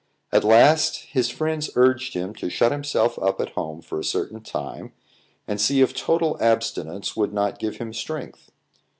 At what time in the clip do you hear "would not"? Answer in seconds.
7.15-7.59